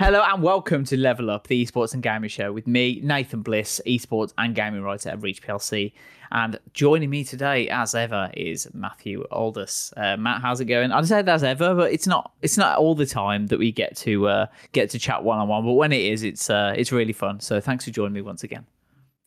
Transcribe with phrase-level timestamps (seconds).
[0.00, 3.82] Hello and welcome to Level Up, the esports and gaming show with me, Nathan Bliss,
[3.86, 5.92] esports and gaming writer at Reach PLC.
[6.30, 9.92] And joining me today, as ever, is Matthew Aldous.
[9.98, 10.90] Uh, Matt, how's it going?
[10.90, 12.32] I'd say as ever, but it's not.
[12.40, 15.48] It's not all the time that we get to uh, get to chat one on
[15.48, 15.66] one.
[15.66, 17.40] But when it is, it's uh, it's really fun.
[17.40, 18.64] So thanks for joining me once again.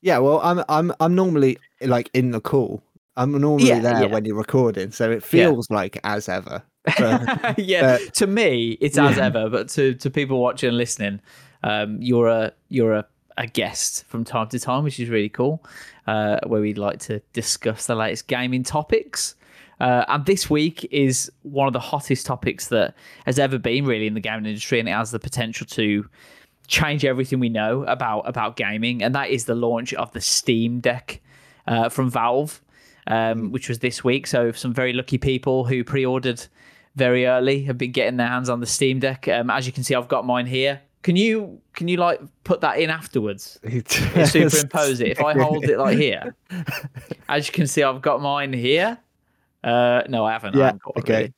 [0.01, 2.81] Yeah, well, I'm I'm I'm normally like in the call.
[3.15, 4.05] I'm normally Yeah, there yeah.
[4.07, 6.63] when you're recording, so it feels like as ever.
[6.83, 11.21] But, yeah, to me, it's as ever, but to, to people watching and listening,
[11.63, 13.05] um, you're a you're a,
[13.37, 15.63] a guest from time to time, which is really cool.
[16.07, 19.35] Uh, where we'd like to discuss the latest gaming topics.
[19.79, 22.93] Uh, and this week is one of the hottest topics that
[23.25, 26.07] has ever been really in the gaming industry, and it has the potential to
[26.67, 30.79] change everything we know about about gaming, and that is the launch of the Steam
[30.79, 31.21] Deck
[31.67, 32.61] uh, from Valve,
[33.07, 34.27] um, which was this week.
[34.27, 36.45] So some very lucky people who pre-ordered
[36.95, 39.27] very early have been getting their hands on the Steam Deck.
[39.27, 40.81] Um, as you can see, I've got mine here.
[41.01, 43.59] Can you can you like put that in afterwards?
[43.63, 45.09] Superimpose it.
[45.09, 46.35] If I hold it like here,
[47.29, 48.97] as you can see, I've got mine here.
[49.63, 50.55] Uh, no, I haven't.
[50.55, 51.33] I Yeah, haven't got it, okay.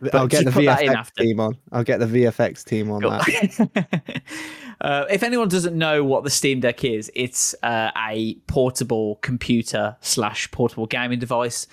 [0.00, 0.12] really.
[0.12, 1.22] I'll get the VFX after.
[1.24, 1.56] team on.
[1.72, 3.10] I'll get the VFX team on Cool.
[3.10, 4.22] that.
[4.80, 9.96] uh, if anyone doesn't know what the Steam Deck is, it's uh, a portable computer
[10.00, 11.66] slash portable gaming device.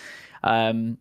[0.43, 0.97] Um,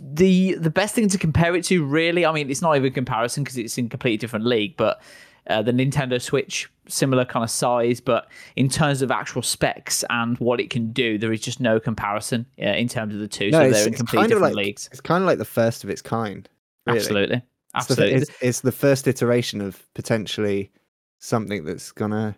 [0.00, 2.94] the the best thing to compare it to, really, I mean, it's not even a
[2.94, 5.00] comparison because it's in a completely different league, but
[5.48, 10.38] uh, the Nintendo Switch, similar kind of size, but in terms of actual specs and
[10.38, 13.50] what it can do, there is just no comparison uh, in terms of the two.
[13.50, 14.88] so they're in completely different like leagues.
[14.92, 16.48] it's kind of like the first of its kind.
[16.86, 16.98] Really.
[16.98, 17.36] Absolutely.
[17.76, 18.22] It's the, Absolutely.
[18.22, 20.70] it's, it's the first iteration of potentially
[21.18, 22.36] something that's gonna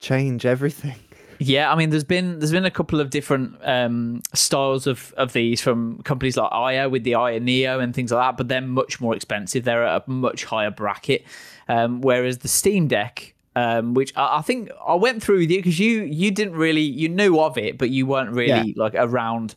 [0.00, 0.96] change everything.
[1.42, 5.32] Yeah, I mean, there's been there's been a couple of different um, styles of of
[5.32, 8.60] these from companies like Aya with the Aya Neo and things like that, but they're
[8.60, 9.64] much more expensive.
[9.64, 11.24] They're at a much higher bracket.
[11.66, 15.58] Um, whereas the Steam Deck, um, which I, I think I went through with you
[15.58, 18.64] because you you didn't really you knew of it, but you weren't really Yeah.
[18.76, 19.54] like around.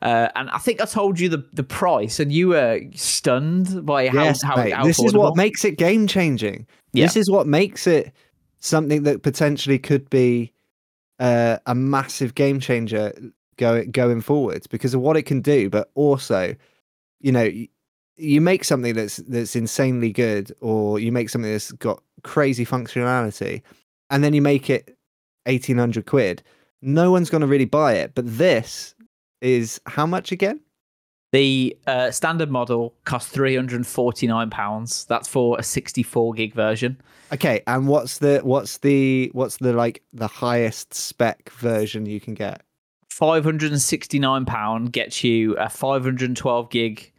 [0.00, 4.08] Uh, and I think I told you the, the price, and you were stunned by
[4.08, 4.72] how, yes, how, mate.
[4.72, 6.66] how this is what makes it game changing.
[6.92, 7.06] Yeah.
[7.06, 8.12] This is what makes it
[8.60, 10.52] something that potentially could be
[11.18, 13.12] uh, a massive game changer
[13.56, 16.54] going going forwards because of what it can do, but also,
[17.20, 17.68] you know, y-
[18.16, 23.62] you make something that's that's insanely good, or you make something that's got crazy functionality,
[24.10, 24.96] and then you make it
[25.46, 26.42] eighteen hundred quid.
[26.82, 28.94] No one's going to really buy it, but this
[29.40, 30.60] is how much again?
[31.36, 35.04] The uh, standard model costs three hundred and forty nine pounds.
[35.04, 36.98] That's for a sixty four gig version.
[37.30, 42.32] Okay, and what's the what's the what's the like the highest spec version you can
[42.32, 42.62] get?
[43.10, 47.12] Five hundred and sixty nine pound gets you a five hundred and twelve gig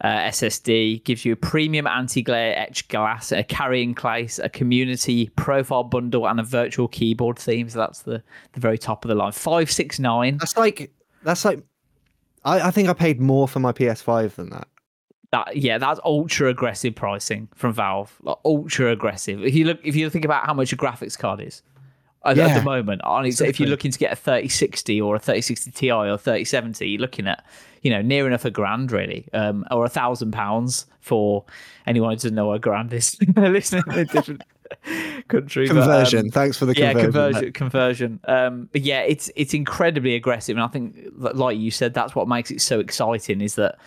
[0.00, 1.02] uh, SSD.
[1.02, 6.28] Gives you a premium anti glare etched glass, a carrying case, a community profile bundle,
[6.28, 7.68] and a virtual keyboard theme.
[7.68, 8.22] So that's the
[8.52, 9.32] the very top of the line.
[9.32, 10.36] Five six nine.
[10.36, 10.92] That's like
[11.24, 11.64] that's like
[12.46, 14.68] I, I think I paid more for my PS5 than that.
[15.32, 18.16] That yeah, that's ultra aggressive pricing from Valve.
[18.22, 19.44] Like ultra aggressive.
[19.44, 21.62] If you look, if you think about how much a graphics card is
[22.24, 25.70] at, at the moment, honestly, if you're looking to get a 3060 or a 3060
[25.72, 27.44] Ti or 3070, you're looking at
[27.82, 31.44] you know near enough a grand really, um, or a thousand pounds for
[31.86, 33.16] anyone who doesn't know what a grand is.
[33.36, 34.42] listening in a different
[35.28, 35.66] country.
[35.66, 36.30] but, um, Conversion.
[36.30, 37.52] Thanks for the yeah, conversion.
[37.52, 37.52] conversion.
[37.52, 38.20] Conversion.
[38.24, 42.28] Um, but yeah, it's it's incredibly aggressive, and I think, like you said, that's what
[42.28, 43.40] makes it so exciting.
[43.40, 43.78] Is that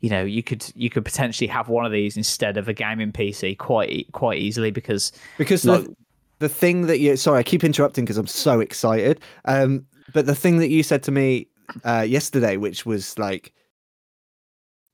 [0.00, 3.12] you know you could you could potentially have one of these instead of a gaming
[3.12, 5.96] PC quite quite easily because Because like- the
[6.40, 9.20] the thing that you sorry, I keep interrupting because I'm so excited.
[9.46, 11.48] Um, but the thing that you said to me
[11.84, 13.52] uh, yesterday, which was like,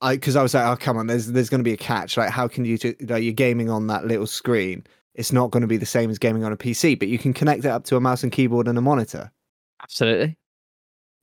[0.01, 2.17] I because I was like, oh come on, there's there's going to be a catch.
[2.17, 4.85] Like, how can you do, like you're gaming on that little screen?
[5.15, 7.33] It's not going to be the same as gaming on a PC, but you can
[7.33, 9.31] connect it up to a mouse and keyboard and a monitor.
[9.83, 10.37] absolutely,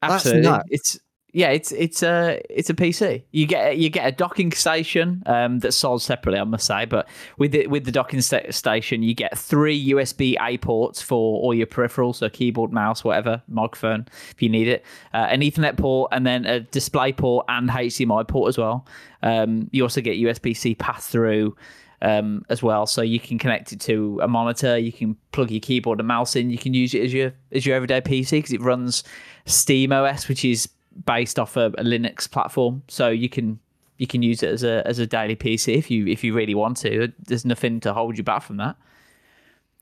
[0.03, 0.99] absolutely, it's
[1.35, 3.23] yeah, it's it's a it's a PC.
[3.33, 6.87] You get you get a docking station um, that's sold separately, I must say.
[6.87, 7.07] But
[7.37, 11.53] with the with the docking sta- station, you get three USB A ports for all
[11.53, 16.11] your peripherals, so keyboard, mouse, whatever, microphone if you need it, uh, an Ethernet port,
[16.13, 18.87] and then a display port and HDMI port as well.
[19.23, 21.55] Um, you also get USB C pass through.
[22.03, 22.87] Um, as well.
[22.87, 24.79] So you can connect it to a monitor.
[24.79, 26.51] You can plug your keyboard and mouse in.
[26.51, 29.05] You can use it as your as your everyday PC because it runs
[29.47, 30.69] Steam OS, which is
[31.07, 32.83] based off a, a, Linux platform.
[32.89, 33.59] So you can
[33.99, 36.55] you can use it as a as a daily PC if you if you really
[36.55, 37.13] want to.
[37.19, 38.77] There's nothing to hold you back from that.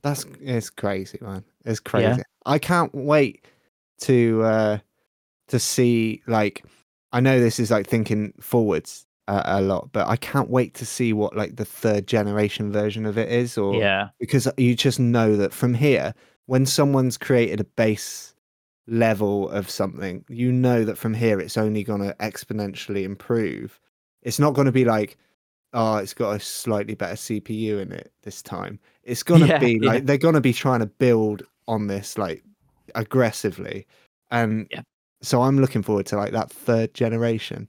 [0.03, 1.45] That's it's crazy, man.
[1.65, 2.07] It's crazy.
[2.07, 2.23] Yeah.
[2.45, 3.45] I can't wait
[4.01, 4.79] to uh
[5.49, 6.65] to see like
[7.13, 10.87] I know this is like thinking forwards uh, a lot, but I can't wait to
[10.87, 14.09] see what like the third generation version of it is or yeah.
[14.21, 16.15] because you just know that from here
[16.47, 18.35] when someone's created a base
[18.87, 23.81] level of something, you know that from here it's only going to exponentially improve.
[24.23, 25.17] It's not going to be like
[25.77, 28.81] oh, it's got a slightly better CPU in it this time.
[29.05, 30.05] It's gonna yeah, be like yeah.
[30.05, 32.43] they're gonna be trying to build on this like
[32.95, 33.87] aggressively,
[34.31, 34.81] and yeah.
[35.23, 37.69] so I'm looking forward to like that third generation.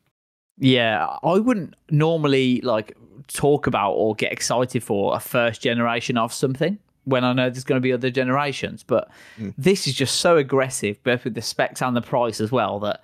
[0.59, 6.33] Yeah, I wouldn't normally like talk about or get excited for a first generation of
[6.33, 9.09] something when I know there's going to be other generations, but
[9.39, 9.54] mm.
[9.57, 13.01] this is just so aggressive, both with the specs and the price as well, that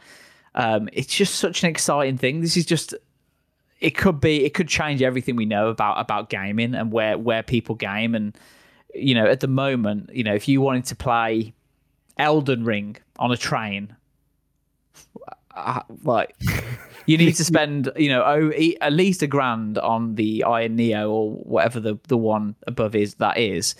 [0.55, 2.41] um, it's just such an exciting thing.
[2.41, 2.93] This is just
[3.79, 7.43] it could be it could change everything we know about about gaming and where where
[7.43, 8.37] people game and
[8.95, 11.53] you know at the moment you know if you wanted to play
[12.17, 13.93] Elden Ring on a train
[15.55, 16.35] uh, like
[17.05, 18.51] you need to spend you know oh,
[18.81, 23.15] at least a grand on the Aya Neo or whatever the the one above is
[23.15, 23.75] that is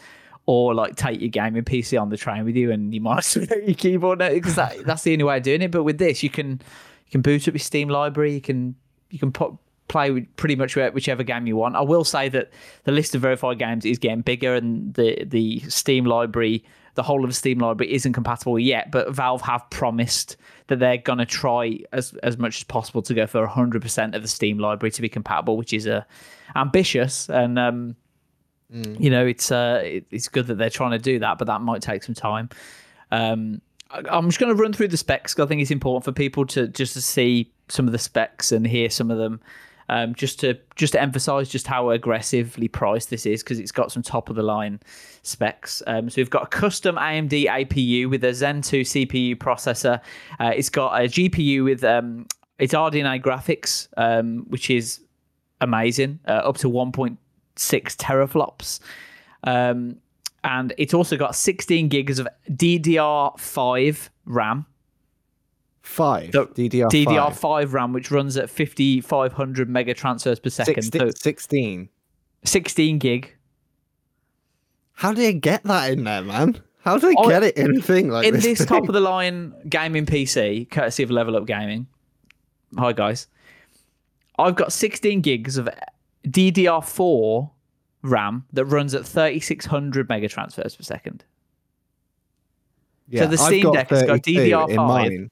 [0.45, 3.37] or like take your gaming PC on the train with you and you might as
[3.37, 6.23] well your keyboard because that, that's the only way of doing it but with this
[6.23, 8.75] you can you can boot up your Steam library you can
[9.09, 9.53] you can put
[9.87, 11.75] play with pretty much whichever game you want.
[11.75, 12.49] I will say that
[12.83, 16.63] the list of verified games is getting bigger, and the the Steam library,
[16.95, 18.91] the whole of the Steam library, isn't compatible yet.
[18.91, 20.37] But Valve have promised
[20.67, 24.21] that they're gonna try as as much as possible to go for hundred percent of
[24.21, 26.03] the Steam library to be compatible, which is uh,
[26.55, 27.57] ambitious and.
[27.59, 27.95] Um,
[28.73, 28.99] mm.
[28.99, 31.61] You know, it's uh, it, it's good that they're trying to do that, but that
[31.61, 32.49] might take some time.
[33.11, 33.61] Um,
[33.93, 35.33] I'm just going to run through the specs.
[35.33, 38.51] Because I think it's important for people to just to see some of the specs
[38.51, 39.39] and hear some of them
[39.89, 43.91] um, just to just to emphasize just how aggressively priced this is because it's got
[43.91, 44.79] some top of the line
[45.21, 45.81] specs.
[45.87, 49.99] Um, so we've got a custom AMD APU with a Zen 2 CPU processor.
[50.39, 52.27] Uh, it's got a GPU with um,
[52.59, 55.01] its RDNA graphics, um, which is
[55.61, 57.17] amazing, uh, up to 1.6
[57.55, 58.79] teraflops.
[59.43, 59.97] Um,
[60.43, 64.65] and it's also got 16 gigs of DDR5 RAM
[65.83, 70.81] Five DDR DDR5 RAM, which runs at 5500 mega transfers per second.
[70.81, 71.89] 16, so 16.
[72.45, 73.35] 16 gig.
[74.93, 76.61] How do you get that in there, man?
[76.83, 78.27] How do they oh, get it in a thing like this?
[78.29, 78.59] in this?
[78.59, 81.87] this top of the line gaming PC, courtesy of Level Up Gaming.
[82.77, 83.27] Hi guys,
[84.39, 85.69] I've got 16 gigs of
[86.27, 87.51] DDR4
[88.01, 91.23] RAM that runs at 3600 mega transfers per second.
[93.09, 95.29] Yeah, so the Steam Deck has got DDR5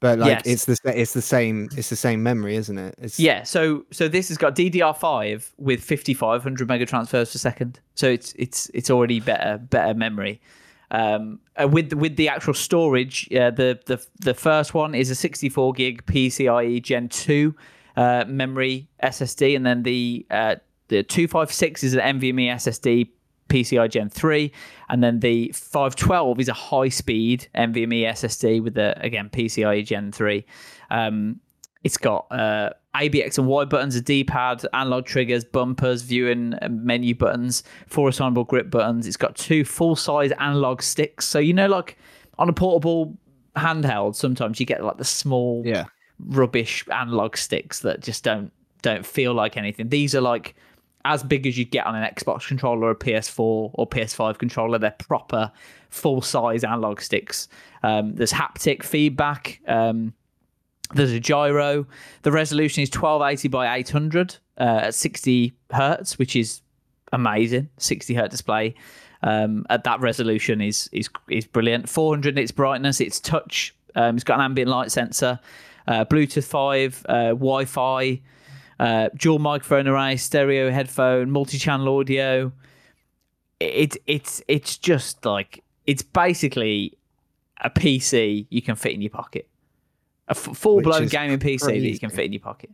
[0.00, 0.42] but like yes.
[0.44, 2.94] it's the it's the same it's the same memory, isn't it?
[2.98, 3.18] It's...
[3.18, 3.42] Yeah.
[3.42, 7.80] So so this has got DDR5 with 5500 mega transfers per second.
[7.94, 10.40] So it's it's it's already better better memory.
[10.90, 15.14] Um, uh, with with the actual storage, uh, the the the first one is a
[15.14, 17.54] 64 gig PCIe Gen 2
[17.96, 20.56] uh, memory SSD, and then the uh,
[20.88, 23.08] the 256 is an NVMe SSD
[23.54, 24.52] PCI Gen 3.
[24.88, 30.10] And then the 512 is a high speed NVMe SSD with the, again, PCIe Gen
[30.10, 30.44] 3.
[30.90, 31.40] Um,
[31.84, 37.14] it's got uh, ABX and Y buttons, a D pad, analog triggers, bumpers, viewing menu
[37.14, 39.06] buttons, four assignable grip buttons.
[39.06, 41.26] It's got two full size analog sticks.
[41.26, 41.98] So, you know, like
[42.38, 43.16] on a portable
[43.56, 45.84] handheld, sometimes you get like the small, yeah.
[46.18, 49.90] rubbish analog sticks that just don't don't feel like anything.
[49.90, 50.56] These are like
[51.04, 54.78] as big as you get on an Xbox controller a PS4 or PS5 controller.
[54.78, 55.52] They're proper
[55.90, 57.48] full size analog sticks.
[57.82, 59.60] Um, there's haptic feedback.
[59.66, 60.14] Um,
[60.94, 61.86] there's a gyro.
[62.22, 66.62] The resolution is 1280 by 800 uh, at 60 hertz, which is
[67.12, 67.68] amazing.
[67.78, 68.74] 60 hertz display
[69.22, 71.88] um, at that resolution is is is brilliant.
[71.88, 73.00] 400 nits brightness.
[73.00, 73.74] It's touch.
[73.94, 75.40] Um, it's got an ambient light sensor.
[75.86, 78.20] Uh, Bluetooth 5, uh, Wi-Fi
[78.80, 82.52] uh, dual microphone array, stereo headphone, multi-channel audio.
[83.60, 86.96] It's it's it's just like it's basically
[87.62, 89.48] a PC you can fit in your pocket,
[90.28, 91.80] a f- full-blown gaming PC crazy.
[91.80, 92.70] that you can fit in your pocket.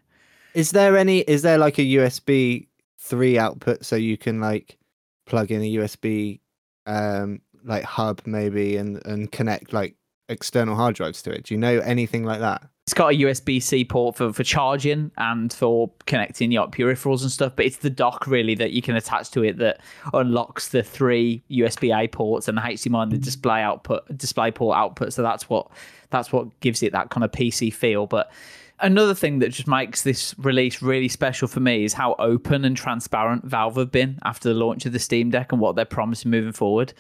[0.54, 1.20] Is there any?
[1.20, 2.66] Is there like a USB
[2.98, 4.78] three output so you can like
[5.26, 6.40] plug in a USB
[6.86, 9.94] um like hub maybe and and connect like
[10.30, 11.44] external hard drives to it?
[11.44, 12.62] Do you know anything like that?
[12.84, 17.30] It's got a USB C port for, for charging and for connecting your peripherals and
[17.30, 19.80] stuff, but it's the dock really that you can attach to it that
[20.12, 24.76] unlocks the three USB A ports and the HDMI and the display output display port
[24.76, 25.12] output.
[25.12, 25.68] So that's what
[26.10, 28.06] that's what gives it that kind of PC feel.
[28.06, 28.32] But
[28.80, 32.76] another thing that just makes this release really special for me is how open and
[32.76, 36.32] transparent Valve have been after the launch of the Steam Deck and what they're promising
[36.32, 36.92] moving forward.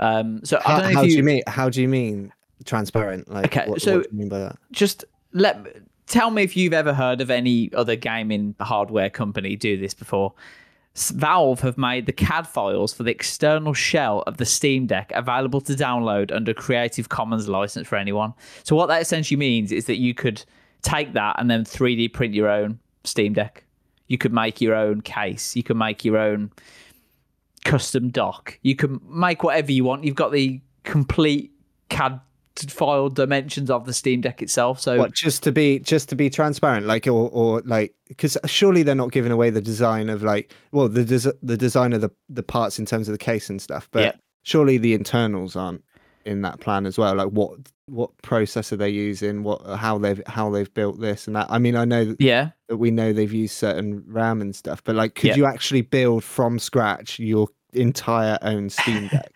[0.00, 1.42] Um, so How, I don't know how if do you, you mean?
[1.46, 2.32] How do you mean
[2.64, 3.30] transparent?
[3.30, 4.56] Like, Okay, what, so- what do you mean by that?
[4.72, 5.66] just let
[6.06, 10.32] tell me if you've ever heard of any other gaming hardware company do this before.
[10.94, 15.62] Valve have made the CAD files for the external shell of the Steam Deck available
[15.62, 18.34] to download under Creative Commons license for anyone.
[18.62, 20.44] So what that essentially means is that you could
[20.82, 23.64] take that and then 3D print your own Steam Deck.
[24.08, 25.56] You could make your own case.
[25.56, 26.50] You could make your own
[27.64, 28.58] custom dock.
[28.62, 30.04] You can make whatever you want.
[30.04, 31.52] You've got the complete
[31.88, 32.20] CAD
[32.58, 34.80] file dimensions of the Steam Deck itself.
[34.80, 38.82] So What just to be just to be transparent, like or or like because surely
[38.82, 42.10] they're not giving away the design of like well the des- the design of the
[42.28, 44.12] the parts in terms of the case and stuff, but Yeah.
[44.42, 45.82] surely the internals aren't
[46.24, 47.14] in that plan as well.
[47.16, 51.46] Like what what processor they're using, what how they've how they've built this and that.
[51.50, 54.82] I mean, I know that yeah, that we know they've used certain RAM and stuff,
[54.84, 55.36] but like, could Yeah.
[55.36, 59.32] you actually build from scratch your entire own Steam Deck?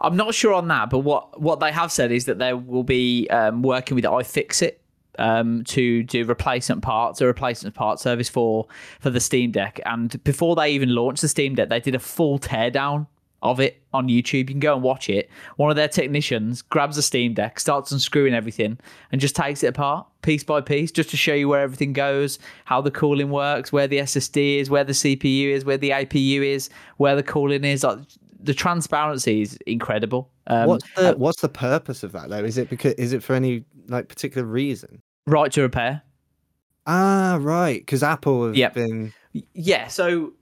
[0.00, 2.84] I'm not sure on that, but what what they have said is that they will
[2.84, 4.76] be um, working with iFixit
[5.18, 8.66] um, to do replacement parts, a replacement part service for
[9.00, 9.80] for the Steam Deck.
[9.84, 13.06] And before they even launched the Steam Deck, they did a full teardown
[13.42, 14.34] of it on YouTube.
[14.34, 15.30] You can go and watch it.
[15.56, 18.78] One of their technicians grabs a Steam Deck, starts unscrewing everything,
[19.12, 22.38] and just takes it apart piece by piece, just to show you where everything goes,
[22.64, 26.42] how the cooling works, where the SSD is, where the CPU is, where the APU
[26.42, 27.84] is, where the cooling is.
[27.84, 28.00] Like,
[28.40, 30.30] the transparency is incredible.
[30.46, 32.44] Um, what's the what's the purpose of that though?
[32.44, 35.00] Is it because is it for any like particular reason?
[35.26, 36.02] right to repair.
[36.86, 37.80] Ah, right.
[37.80, 38.74] Because Apple have Yep.
[38.74, 39.12] been
[39.52, 40.32] Yeah, so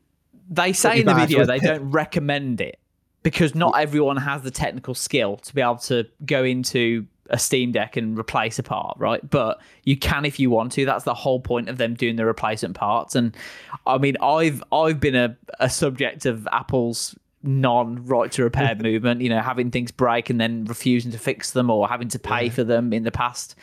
[0.48, 2.78] they say in the video they don't recommend it
[3.24, 7.72] because not everyone has the technical skill to be able to go into a Steam
[7.72, 9.28] Deck and replace a part, right?
[9.28, 10.84] But you can if you want to.
[10.84, 13.16] That's the whole point of them doing the replacement parts.
[13.16, 13.36] And
[13.84, 19.20] I mean, I've I've been a, a subject of Apple's non right to repair movement,
[19.20, 22.48] you know, having things break and then refusing to fix them or having to pay
[22.48, 23.54] for them in the past.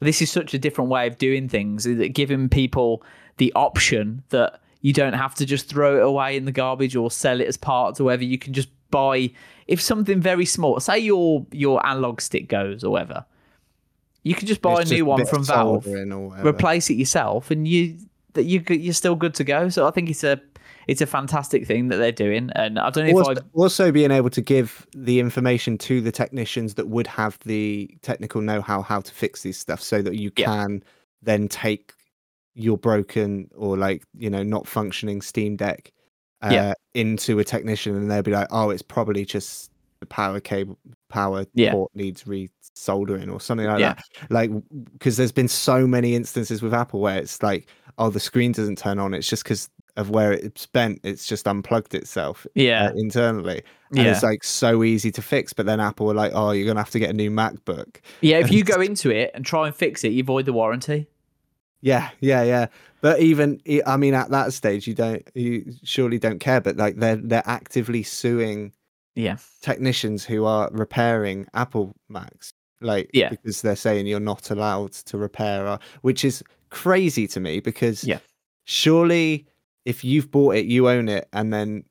[0.00, 3.02] This is such a different way of doing things that giving people
[3.36, 7.10] the option that you don't have to just throw it away in the garbage or
[7.10, 8.24] sell it as parts or whatever.
[8.24, 9.30] You can just buy
[9.66, 13.24] if something very small say your your analog stick goes or whatever
[14.22, 16.48] you can just buy it's a new one from valve soldering or whatever.
[16.48, 17.98] replace it yourself and you
[18.34, 19.68] that you you're still good to go.
[19.68, 20.40] So i think it's a
[20.86, 23.92] it's a fantastic thing that they're doing and i don't know if also, i also
[23.92, 28.82] being able to give the information to the technicians that would have the technical know-how
[28.82, 30.46] how to fix these stuff so that you Yeah.
[30.46, 30.84] can
[31.22, 31.92] then take
[32.54, 35.92] your broken or like you know not functioning steam deck
[36.42, 36.72] uh, Yeah.
[36.94, 41.46] into a technician and they'll be like oh it's probably just the power cable power
[41.54, 41.72] Yeah.
[41.72, 43.94] port needs re-soldering or something like Yeah.
[43.94, 44.50] that like
[44.92, 47.66] because there's been so many instances with apple where it's like
[47.98, 51.46] oh the screen doesn't turn on it's just because of where it's bent it's just
[51.46, 53.62] unplugged itself yeah uh, internally.
[53.90, 54.12] And Yeah.
[54.12, 56.90] it's like so easy to fix, but then Apple were like, "Oh, you're gonna have
[56.90, 60.02] to get a new MacBook." yeah if you go into it and try and fix
[60.04, 61.06] it you void the warranty
[61.80, 62.66] Yeah, yeah, yeah.
[63.02, 66.60] But even i mean, at that stage, you don't, you surely don't care.
[66.60, 68.72] But like, they're they're actively suing
[69.14, 73.28] yeah technicians who are repairing Apple Macs, like, Yeah.
[73.28, 77.60] because they're saying you're not allowed to repair, uh, which is crazy to me.
[77.60, 78.18] Because Yeah.
[78.64, 79.46] surely,
[79.84, 81.84] if you've bought it, you own it, and then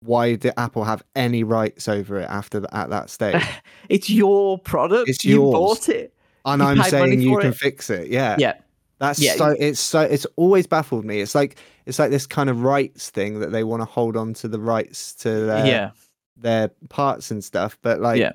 [0.00, 3.42] why did Apple have any rights over it after the, at that stage?
[3.88, 5.52] it's your product It's you yours.
[5.52, 6.14] bought it
[6.44, 7.56] and You I'm saying you can it.
[7.56, 8.08] fix it.
[8.08, 8.54] Yeah, yeah
[8.98, 9.56] That's Yeah, so.
[9.58, 10.00] It's so.
[10.00, 11.20] It's always baffled me.
[11.20, 14.34] It's like it's like this kind of rights thing that they want to hold on
[14.34, 15.90] to the rights to their yeah
[16.36, 17.76] their parts and stuff.
[17.82, 18.32] But like, Yeah.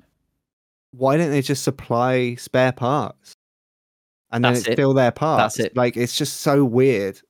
[0.91, 3.33] why don't they just supply spare parts?
[4.31, 4.73] And then That's it's it.
[4.73, 5.59] still their parts.
[5.59, 5.75] it.
[5.77, 7.21] Like it's just so weird.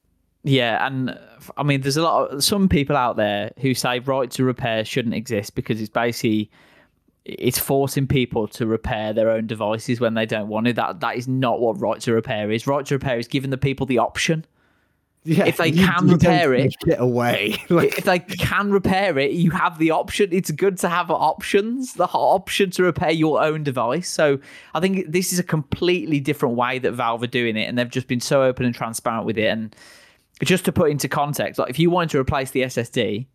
[0.43, 1.17] Yeah, and
[1.57, 4.83] I mean, there's a lot of some people out there who say right to repair
[4.83, 6.51] shouldn't exist because it's basically
[7.25, 10.75] it's forcing people to repair their own devices when they don't want it.
[10.75, 12.67] That that is not what right to repair is.
[12.67, 14.45] Right to repair is giving the people the option.
[15.25, 17.55] Yeah, If they you- can you repair it- get away.
[17.69, 20.27] like, if they can repair it, you have the option.
[20.33, 24.09] It's good to have options, the option to repair your own device.
[24.09, 24.39] So
[24.73, 27.87] I think this is a completely different way that Valve are doing it, and they've
[27.89, 29.45] just been so open and transparent with it.
[29.47, 29.73] And
[30.41, 33.27] just to put into context, like if you wanted to replace the SSD,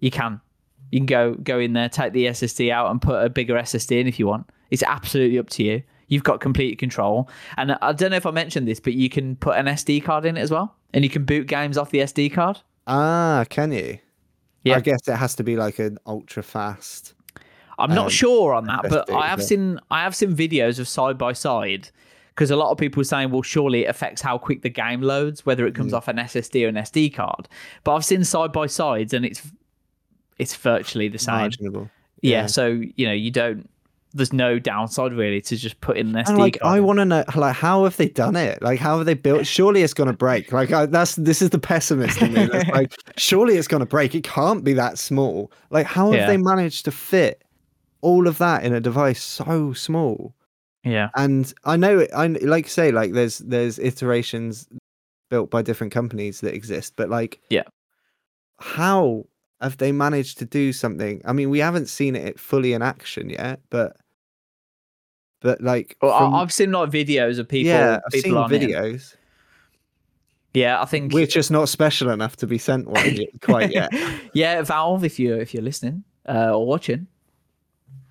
[0.00, 0.40] you can.
[0.92, 4.00] You can go go in there, take the SSD out, and put a bigger SSD
[4.00, 4.48] in if you want.
[4.70, 5.82] It's absolutely up to you.
[6.08, 7.28] You've got complete control.
[7.56, 10.24] And I don't know if I mentioned this, but you can put an SD card
[10.24, 10.76] in it as well.
[10.94, 12.60] And you can boot games off the SD card.
[12.86, 13.98] Ah, can you?
[14.62, 14.76] Yeah.
[14.76, 17.14] I guess it has to be like an ultra fast.
[17.78, 20.86] I'm not Um, sure on that, but I have seen I have seen videos of
[20.88, 21.90] side by side
[22.36, 25.00] because a lot of people are saying, well, surely it affects how quick the game
[25.00, 25.96] loads, whether it comes Mm.
[25.96, 27.48] off an SSD or an SD card.
[27.82, 29.42] But I've seen side by sides, and it's
[30.38, 31.50] it's virtually the same.
[31.62, 31.80] Yeah.
[32.20, 32.46] yeah.
[32.46, 33.68] So you know, you don't.
[34.12, 36.76] There's no downside really to just put in an SD And like, card.
[36.76, 38.62] I want to know, like, how have they done it?
[38.62, 39.46] Like, how have they built?
[39.46, 40.52] Surely it's gonna break.
[40.52, 42.46] Like, I, that's this is the pessimist in me.
[42.46, 44.14] That's like, surely it's gonna break.
[44.14, 45.50] It can't be that small.
[45.70, 46.26] Like, how have Yeah.
[46.28, 47.42] they managed to fit
[48.02, 50.34] all of that in a device so small?
[50.86, 51.08] Yeah.
[51.16, 54.66] And I know, it, I like you say, like, there's there's iterations
[55.30, 57.64] built by different companies that exist, but like, Yeah.
[58.60, 59.26] how
[59.60, 61.20] have they managed to do something?
[61.24, 63.96] I mean, we haven't seen it fully in action yet, but
[65.42, 67.70] but like, Well, from- I've seen like videos of people.
[67.72, 68.62] yeah, I've people seen on it.
[68.62, 69.14] videos.
[70.54, 73.90] Yeah, I think We're just not special enough to be sent one yet, quite yet.
[74.32, 77.06] yeah, Valve, if you if you're listening uh, or watching,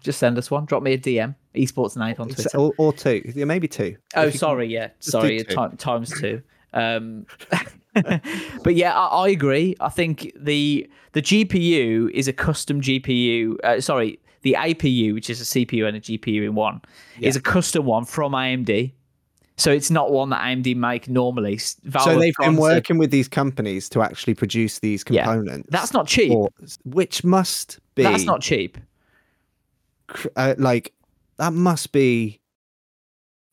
[0.03, 0.65] just send us one.
[0.65, 2.57] Drop me a DM, esports night on Twitter.
[2.57, 3.95] or, or two, yeah, maybe two.
[4.15, 5.43] Oh, you can- sorry, yeah, sorry,
[5.77, 6.41] times two.
[6.74, 7.25] Um,
[8.63, 9.75] but yeah, I, I agree.
[9.79, 13.55] I think the the GPU is a custom GPU.
[13.63, 16.81] Uh, sorry, the APU, which is a CPU and a GPU in one,
[17.21, 18.91] is a custom one from AMD.
[19.57, 21.57] So it's not one that AMD make normally.
[21.83, 25.24] Valve So they've been to- working with these companies to actually produce these Yeah.
[25.24, 25.69] components.
[25.71, 26.33] That's not cheap.
[26.33, 26.50] or-
[26.83, 28.77] which must be That's not cheap.
[30.35, 30.91] uh, like
[31.37, 32.41] that must be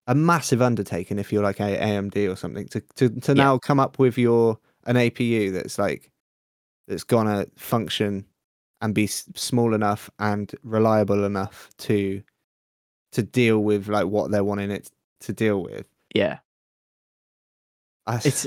[0.07, 3.79] a massive undertaking if you're like a AMD or something to to, to now come
[3.81, 6.11] up with your an APU that's like
[6.89, 8.27] that's gonna function
[8.81, 12.23] and be s- small enough and reliable enough to
[13.13, 15.87] to deal with like what they're wanting it to deal with.
[16.15, 16.39] Yeah.
[18.07, 18.47] I it's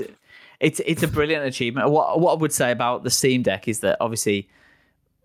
[0.60, 1.90] it's it's a brilliant achievement.
[1.90, 4.48] What what I would say about the Steam Deck is that obviously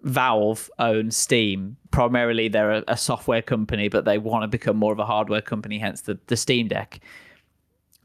[0.03, 1.77] Valve owns Steam.
[1.91, 5.41] Primarily, they're a, a software company, but they want to become more of a hardware
[5.41, 5.77] company.
[5.77, 6.99] Hence the the Steam Deck.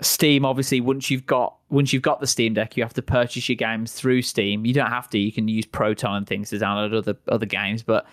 [0.02, 3.48] Steam, obviously, once you've got once you've got the Steam Deck, you have to purchase
[3.48, 4.66] your games through Steam.
[4.66, 7.82] You don't have to; you can use Proton and things to download other other games.
[7.82, 8.06] But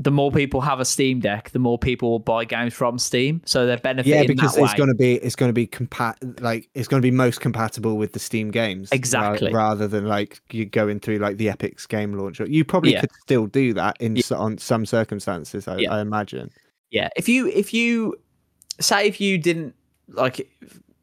[0.00, 3.42] the more people have a Steam Deck, the more people will buy games from Steam.
[3.44, 6.40] So they're benefiting yeah, because that it's going to be it's going to be compat
[6.40, 9.52] like it's going to be most compatible with the Steam games, ra- Exactly.
[9.52, 12.46] rather than like you going through like the Epic's game launcher.
[12.46, 13.00] You probably Yeah.
[13.00, 15.66] could still do that in s on some circumstances.
[15.66, 15.94] I, Yeah.
[15.94, 16.50] I imagine.
[16.90, 18.14] Yeah, if you if you
[18.80, 19.74] say if you didn't
[20.08, 20.48] like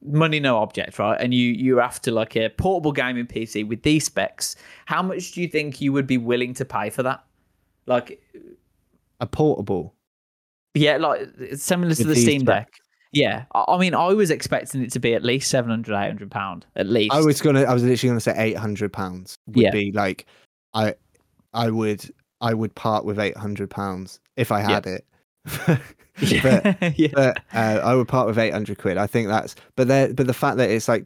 [0.01, 4.05] money no object, right, and you you're after like a portable gaming PC with these
[4.05, 4.55] specs,
[4.85, 7.23] how much do you think you would be willing to pay for that?
[7.87, 8.19] Like,
[9.19, 9.93] A portable.
[10.73, 12.43] yeah, like it's similar to the Steam.
[12.43, 12.69] Deck.
[13.11, 16.65] Yeah, I, I mean, I was expecting it to be at least 700 800 pound
[16.75, 17.13] at least.
[17.13, 17.61] I was gonna.
[17.63, 19.71] I was literally gonna say eight hundred pounds would Yeah.
[19.71, 20.25] be like,
[20.73, 20.95] I,
[21.53, 22.03] I would,
[22.41, 24.69] I would part with eight hundred pounds if I Yeah.
[24.69, 25.05] had it.
[26.43, 27.07] but yeah.
[27.13, 28.97] but uh, I would part with eight hundred quid.
[28.97, 29.55] I think that's.
[29.77, 31.05] But there, but the fact that it's like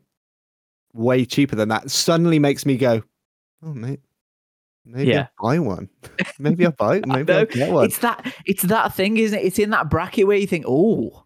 [0.93, 3.03] way cheaper than that suddenly makes me go,
[3.63, 3.99] oh mate,
[4.89, 5.27] maybe Yeah.
[5.39, 5.89] I'll buy one.
[6.39, 7.01] maybe I'll buy.
[7.05, 7.85] Maybe I'll get one.
[7.85, 9.45] It's that it's that thing, isn't it?
[9.45, 11.23] It's in that bracket where you think, oh,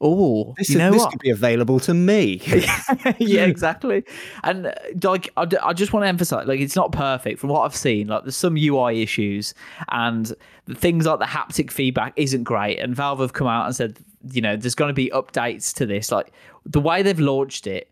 [0.00, 2.40] oh, This, you is, know this could be available to me.
[3.18, 4.04] yeah, exactly.
[4.44, 7.76] And uh, like, I just want to emphasize, like, it's not perfect from what I've
[7.76, 8.08] seen.
[8.08, 9.54] Like, there's some UI issues,
[9.90, 10.32] and
[10.66, 12.78] the things like the haptic feedback isn't great.
[12.78, 13.98] And Valve have come out and said,
[14.30, 16.12] you know, there's going to be updates to this.
[16.12, 16.32] Like,
[16.64, 17.90] the way they've launched it,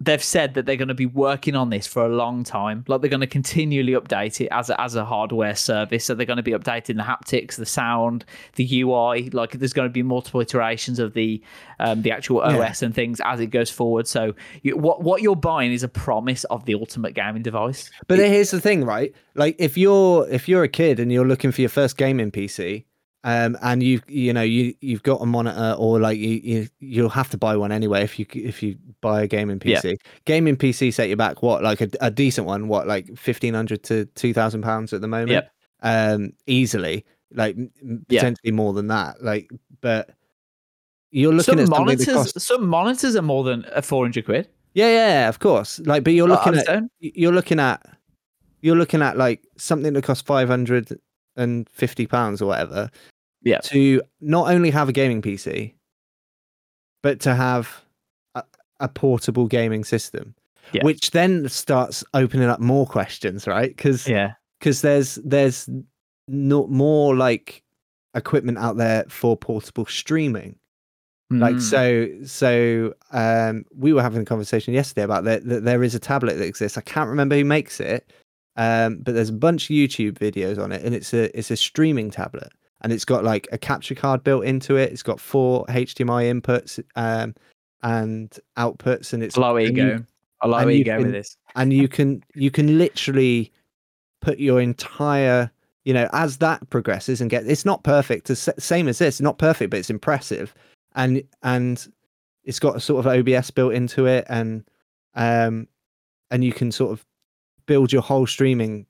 [0.00, 2.84] they've said that they're going to be working on this for a long time.
[2.86, 6.04] Like, they're going to continually update it as a, as a hardware service.
[6.04, 9.30] So they're going to be updating the haptics, the sound, the UI.
[9.30, 11.42] Like, there's going to be multiple iterations of the
[11.80, 12.68] um, the actual Yeah.
[12.68, 14.06] OS and things as it goes forward.
[14.06, 17.90] So you, what what you're buying is a promise of the ultimate gaming device.
[18.06, 19.14] But here's the thing, right?
[19.34, 22.84] Like if you're if you're a kid and you're looking for your first gaming PC,
[23.24, 27.08] um, and you you know you you've got a monitor or like you, you you'll
[27.08, 29.80] have to buy one anyway if you if you buy a gaming Yeah.
[29.80, 29.96] PC.
[30.24, 33.82] Gaming PC set you back what like a, a decent one, what like fifteen hundred
[33.84, 35.50] to two thousand pounds at the moment, Yep.
[35.82, 38.20] um, easily like m- Yeah.
[38.20, 39.22] potentially more than that.
[39.22, 39.50] Like,
[39.80, 40.10] but
[41.10, 44.48] you're looking Some at monitors, costs some monitors are more than a 400 quid.
[44.74, 45.80] yeah, yeah, yeah, of course.
[45.80, 47.84] Like, but you're looking at you're looking at
[48.60, 50.98] you're looking at like something that costs five hundred
[51.38, 52.90] and fifty pounds or whatever.
[53.42, 53.58] Yeah.
[53.64, 55.74] To not only have a gaming PC,
[57.02, 57.84] but to have
[58.34, 58.42] a,
[58.80, 60.34] a portable gaming system,
[60.72, 60.84] Yeah.
[60.84, 63.74] which then starts opening up more questions, right?
[63.74, 64.32] Because Yeah.
[64.58, 65.68] because there's there's
[66.26, 67.62] no more like
[68.14, 70.56] equipment out there for portable streaming.
[71.30, 71.60] Like Mm.
[71.60, 75.98] so, so um, we were having a conversation yesterday about that, that there is a
[75.98, 76.78] tablet that exists.
[76.78, 78.10] I can't remember who makes it,
[78.58, 81.56] um, but there's a bunch of YouTube videos on it, and it's a it's a
[81.56, 84.92] streaming tablet, and it's got like a capture card built into it.
[84.92, 87.34] It's got four HDMI inputs um,
[87.82, 90.04] and outputs, and it's low and you- ego.
[90.40, 91.36] A low and you ego with this.
[91.56, 93.50] and you can you can literally
[94.20, 95.50] put your entire
[95.84, 99.38] you know as that progresses and get it's not perfect the same as this not
[99.38, 100.54] perfect but it's impressive
[100.94, 101.88] and and
[102.44, 104.64] it's got a sort of obs built into it and
[105.16, 105.66] um
[106.30, 107.04] and you can sort of
[107.68, 108.84] build your whole streaming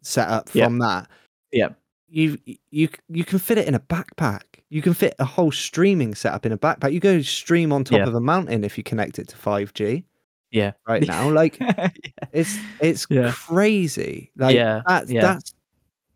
[0.00, 0.64] setup Yeah.
[0.64, 1.08] from that
[1.52, 1.68] Yeah.
[2.08, 2.38] you
[2.70, 6.46] you you can fit it in a backpack you can fit a whole streaming setup
[6.46, 8.06] in a backpack you go stream on top Yeah.
[8.06, 10.04] of a mountain if you connect it to 5g
[10.50, 10.72] Yeah.
[10.86, 11.90] right now like yeah.
[12.32, 14.30] it's it's crazy.
[14.36, 15.20] Like Yeah, that's yeah.
[15.20, 15.54] that's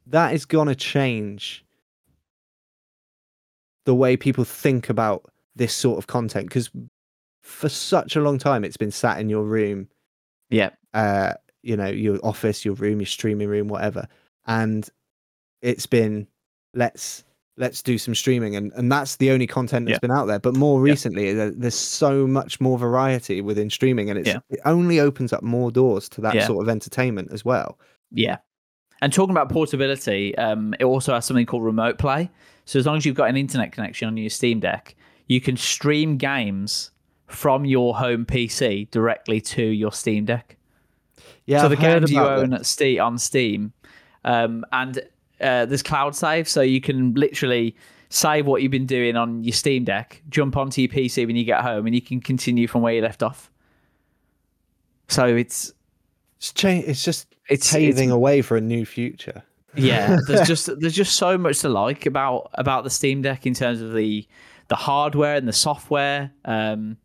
[0.07, 1.65] that is gonna change
[3.85, 5.25] the way people think about
[5.57, 6.71] this sort of content because
[7.43, 9.89] for such a long time it's been sat in your room,
[10.51, 10.71] Yeah.
[10.95, 11.35] uh,
[11.69, 14.09] you know, your office, your room, your streaming room, whatever,
[14.47, 14.89] and
[15.63, 16.27] it's been
[16.75, 17.25] let's
[17.57, 19.99] let's do some streaming and and that's the only content that's Yeah.
[20.07, 24.17] been out there but more recently there, there's so much more variety within streaming and
[24.21, 24.39] it's Yeah.
[24.49, 26.47] it only opens up more doors to that Yeah.
[26.47, 27.77] sort of entertainment as well
[28.13, 28.37] Yeah.
[29.03, 32.31] And talking about portability, um, it also has something called remote play.
[32.65, 34.95] So as long as you've got an internet connection on your Steam Deck,
[35.27, 36.91] you can stream games
[37.27, 40.58] from your home PC directly to your Steam Deck.
[41.47, 42.61] Yeah so I've the games you own this.
[42.61, 43.73] at Steam on Steam,
[44.25, 44.99] um, and
[45.41, 47.77] uh, there's cloud save, so you can literally
[48.11, 51.45] save what you've been doing on your Steam Deck, jump onto your PC when you
[51.45, 53.51] get home, and you can continue from where you left off.
[55.09, 55.73] So it's
[56.39, 59.43] it's, cha- it's just it's paving it's, a way for a new future
[59.79, 60.19] yeah.
[60.27, 63.81] There's just there's just so much to like about about the Steam Deck in terms
[63.81, 64.27] of the
[64.69, 66.33] the hardware and the software.
[66.45, 66.99] Um,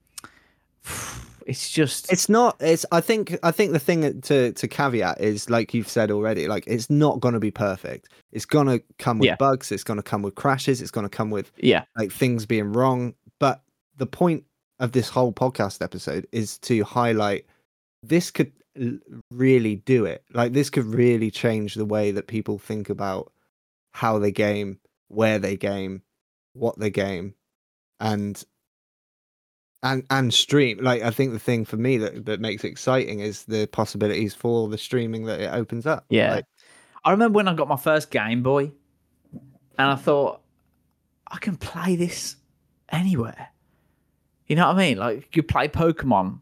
[1.48, 5.50] it's just it's not it's i think i think the thing to to caveat is
[5.50, 8.10] like you've said already like it's not going to be perfect.
[8.32, 9.36] It's going to come with Yeah.
[9.36, 11.84] bugs it's going to come with crashes it's going to come with yeah.
[11.98, 13.14] like things being wrong.
[13.40, 13.62] But
[13.98, 14.44] the point
[14.80, 17.46] of this whole podcast episode is to highlight
[18.02, 18.52] this could
[19.32, 20.24] really do it.
[20.34, 23.32] Like this could really change the way that people think about
[23.94, 24.80] how they game
[25.10, 26.02] where they game
[26.54, 27.36] what they game
[28.00, 28.44] and
[29.84, 33.20] and and stream like i think the thing for me that that makes it exciting
[33.20, 36.36] is the possibilities for the streaming that it opens up Yeah.
[36.36, 36.46] Like,
[37.06, 38.72] I remember when I got my first Game Boy,
[39.34, 40.42] and I thought
[41.30, 42.38] I can play this
[42.90, 43.50] anywhere.
[44.48, 44.98] You know what I mean?
[44.98, 46.40] Like you play Pokemon,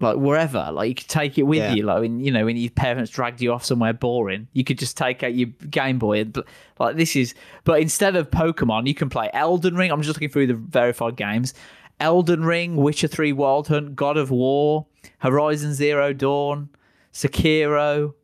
[0.00, 0.70] like wherever.
[0.72, 1.74] Like you could take it with Yeah.
[1.74, 1.82] you.
[1.82, 4.96] Like when you know when your parents dragged you off somewhere boring, you could just
[4.96, 6.42] take out your Game Boy and
[6.78, 7.34] like this is.
[7.64, 9.92] But instead of Pokemon, you can play Elden Ring.
[9.92, 11.52] I'm just looking through the verified games.
[12.00, 14.86] Elden Ring, Witcher 3 Wild Hunt, God of War,
[15.18, 16.68] Horizon Zero Dawn,
[17.12, 18.14] Sekiro,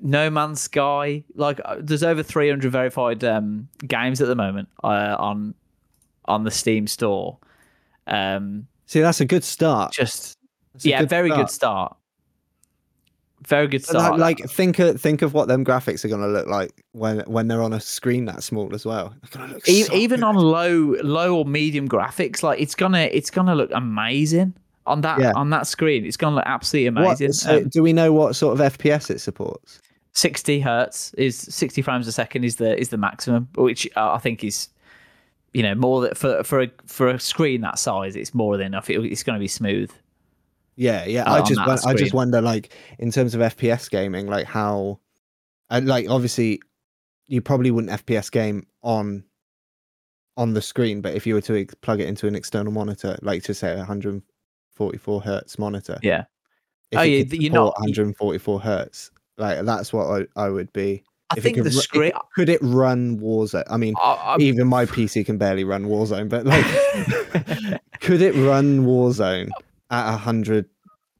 [0.00, 1.24] no Man's Sky.
[1.34, 5.54] Like, uh, there's over 300 verified um, games at the moment uh, on
[6.24, 7.38] on the Steam store.
[8.06, 10.38] Um, see that's a good start just
[10.72, 11.96] That's a yeah, very good start.
[13.48, 13.58] Start.
[13.58, 14.18] Very good But like- start.
[14.20, 17.48] like think of think of what them graphics are going to look like when when
[17.48, 19.14] they're on a screen that small as well
[19.66, 20.26] E- so even good.
[20.26, 24.54] on low low or medium graphics, like it's gonna it's gonna look amazing
[24.86, 25.32] on that Yeah.
[25.34, 26.04] on that screen.
[26.06, 27.32] It's gonna look absolutely What- amazing.
[27.32, 29.80] so Um, do we know what sort of fps it supports
[30.14, 34.18] 60 hertz is 60 frames a second is the is the maximum which uh, i
[34.18, 34.68] think is
[35.52, 38.66] you know more that for for a for a screen that size it's more than
[38.66, 39.90] enough it, it's going to be smooth
[40.80, 41.24] Yeah, yeah.
[41.30, 45.00] I just won- I just wonder, like, in terms of FPS gaming, like how,
[45.70, 46.60] and like obviously,
[47.26, 49.24] you probably wouldn't FPS game on
[50.36, 53.18] on the screen, but if you were to ex- plug it into an external monitor,
[53.22, 56.24] like to say a 144 hertz monitor, yeah
[56.92, 60.04] if Oh, yeah, you're not- 144 hertz, like that's what
[60.36, 61.02] I, I would be.
[61.30, 63.64] i If it think could the screen it- could it run Warzone?
[63.68, 66.64] I mean, I, even my PC can barely run Warzone, but like,
[68.00, 69.48] could it run Warzone
[69.90, 70.66] at 100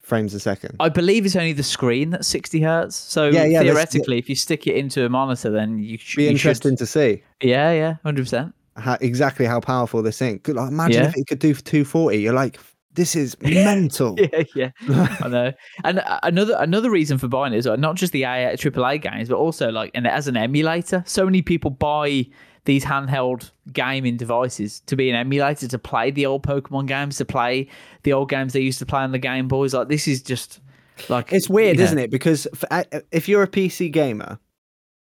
[0.01, 0.77] frames a second?
[0.81, 4.35] I believe it's only the screen that's 60 hertz so Yeah, yeah, theoretically if you
[4.35, 7.73] stick it into a monitor then you, sh- be you interesting should to see yeah
[7.73, 10.39] yeah 100% how, exactly how powerful this thing.
[10.39, 11.09] Could like, imagine Yeah.
[11.09, 12.17] if it could do 240.
[12.19, 12.61] You're like,
[12.95, 14.15] this is mental.
[14.19, 15.53] yeah, yeah, I know.
[15.83, 19.35] And uh, another another reason for buying it is not just the AAA games, but
[19.37, 21.03] also like and as an emulator.
[21.07, 22.27] So many people buy
[22.69, 27.25] these handheld gaming devices to be an emulator to play the old Pokemon games, to
[27.25, 27.67] play
[28.03, 29.73] the old games they used to play on the Game Boys.
[29.73, 30.61] Like this is just
[31.09, 32.11] like It's weird, isn't it?
[32.11, 32.47] Because
[33.11, 34.39] if you're a PC gamer,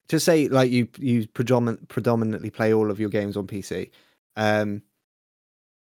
[0.08, 3.90] just say like you you predominant, predominantly play all of your games on PC.
[4.34, 4.82] Um,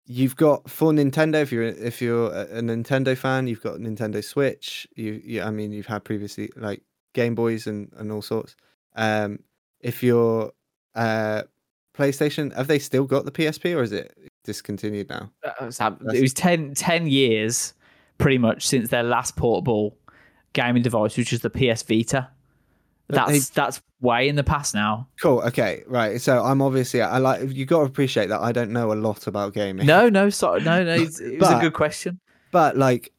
[0.07, 4.23] you've got for Nintendo if you're if you're a, a Nintendo fan, you've got Nintendo
[4.23, 4.87] Switch.
[4.95, 8.55] You, you I mean you've had previously like Game Boys and and all sorts.
[8.95, 9.41] Um,
[9.81, 10.53] if you're
[10.95, 11.43] uh
[11.97, 15.31] PlayStation, have they still got the PSP or is it discontinued now?
[15.45, 15.71] Uh,
[16.13, 17.75] it was 10, 10 years
[18.19, 19.97] pretty much since their last portable
[20.53, 22.29] gaming device, which was the PS Vita.
[23.09, 23.39] That's they...
[23.55, 25.09] that's way in the past now.
[25.21, 25.41] Cool.
[25.41, 25.85] Okay.
[25.87, 26.21] Right.
[26.21, 29.27] So I'm obviously I like you got to appreciate that I don't know a lot
[29.27, 29.87] about gaming.
[29.87, 30.09] No.
[30.09, 30.31] No.
[30.31, 30.63] Sorry.
[30.63, 30.83] No.
[30.83, 30.95] No.
[30.95, 32.21] It was but, a good question.
[32.51, 33.13] But like,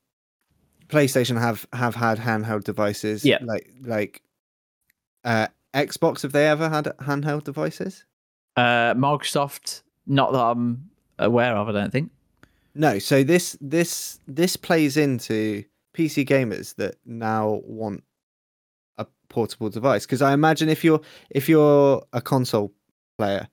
[0.90, 3.24] PlayStation have have had handheld devices.
[3.24, 3.38] Yeah.
[3.42, 4.22] Like like,
[5.24, 8.04] uh, Xbox have they ever had handheld devices?
[8.58, 10.89] Uh, Microsoft, not that I'm
[11.20, 11.70] aware of.
[11.70, 12.12] I don't think.
[12.76, 13.00] No.
[13.00, 15.63] So this this this plays into
[15.98, 18.04] PC gamers that now want
[18.98, 22.72] a portable device because i imagine if you're if you're a console
[23.17, 23.48] player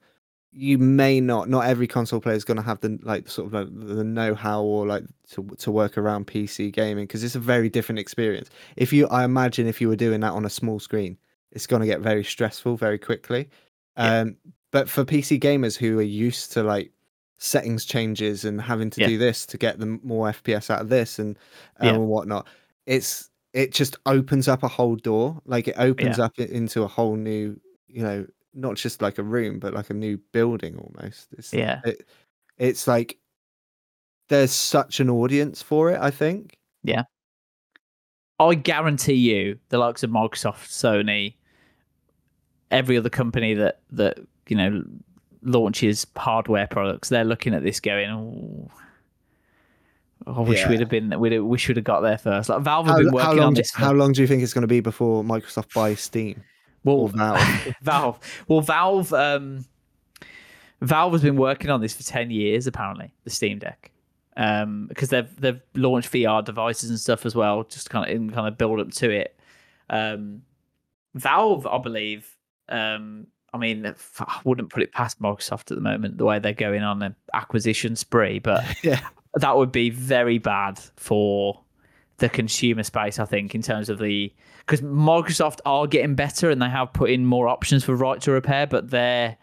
[0.53, 3.53] you may not not every console player is going to have the like sort of
[3.53, 7.69] like the know-how or like to, to work around pc gaming because it's a very
[7.69, 11.17] different experience if you i imagine if you were doing that on a small screen
[11.51, 13.49] it's going to get very stressful very quickly
[13.97, 14.21] yeah.
[14.21, 14.37] um
[14.75, 16.91] but for pc gamers who are used to like
[17.39, 19.07] settings changes and having to yeah.
[19.07, 21.39] do this to get them more fps out of this and,
[21.81, 22.03] um, and yeah.
[22.03, 22.47] whatnot
[22.87, 25.41] it's it just opens up a whole door.
[25.47, 26.25] Like it opens yeah.
[26.25, 29.95] up into a whole new, you know, not just like a room, but like a
[29.95, 31.29] new building almost.
[31.39, 31.81] It's, yeah.
[31.85, 32.07] It,
[32.59, 33.17] it's like
[34.29, 36.59] there's such an audience for it, I think.
[36.83, 37.05] Yeah.
[38.41, 41.37] I guarantee you, the likes of Microsoft, Sony,
[42.73, 44.85] every other company that that you know
[45.43, 48.71] launches hardware products, they're looking at this going, oh,
[50.27, 50.71] I wish yeah.
[50.71, 51.19] we'd have been.
[51.19, 52.49] We'd have, we'd have got there first.
[52.49, 53.71] Like Valve have been working how long, on this.
[53.71, 53.79] For...
[53.79, 56.43] How long do you think it's going to be before Microsoft buys Steam?
[56.83, 57.75] Well, Valve.
[57.83, 58.45] Valve.
[58.49, 59.13] Well, Valve.
[59.13, 59.65] Um,
[60.81, 62.67] Valve has been working on this for ten years.
[62.67, 63.91] Apparently, the Steam Deck,
[64.37, 68.31] um, because they've they've launched VR devices and stuff as well, just kind of in
[68.31, 69.39] kind of build up to it.
[69.91, 70.43] Um,
[71.15, 72.31] Valve, I believe.
[72.69, 76.53] Um, I mean, I wouldn't put it past Microsoft at the moment the way they're
[76.53, 79.01] going on an acquisition spree, but yeah
[79.37, 81.61] that would be very bad for
[82.19, 86.63] the consumer space, I think, in terms of the because Microsoft are getting better and
[86.63, 89.37] they have put in more options for right to repair, but their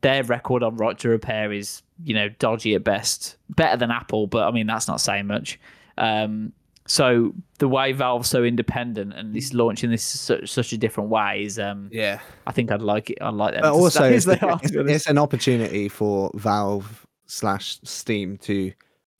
[0.00, 3.36] their record on right to repair is you know dodgy at best.
[3.50, 5.58] Better than Apple, but I mean that's not saying much.
[5.96, 6.52] Um,
[6.86, 11.44] so the way Valve's so independent and is launching this such, such a different way
[11.44, 13.18] is, um, yeah, I think I'd like it.
[13.20, 13.62] I'd like that.
[13.62, 18.72] But also, it's, it's an opportunity for Valve slash Steam to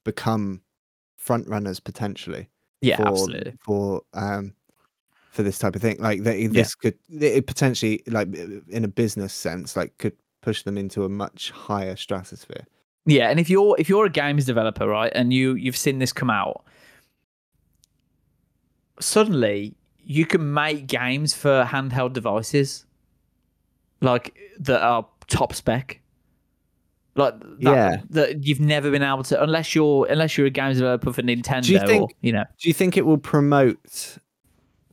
[0.05, 0.61] become
[1.16, 2.48] front runners potentially.
[2.83, 3.55] Yeah, for, absolutely.
[3.64, 4.53] For um
[5.31, 6.90] for this type of thing, like they, this yeah.
[6.90, 8.29] could it potentially like
[8.68, 12.66] in a business sense, like could push them into a much higher stratosphere.
[13.07, 16.12] Yeah, and if you're if you're a games developer, right, and you you've seen this
[16.12, 16.64] come out,
[19.00, 22.85] suddenly you can make games for handheld devices,
[24.00, 26.00] like that are top spec.
[27.16, 27.96] Like that, yeah.
[28.11, 31.62] that you've never been able to unless you're unless you're a games developer for Nintendo
[31.62, 32.42] do you think, or, you know.
[32.59, 34.18] do you think it will promote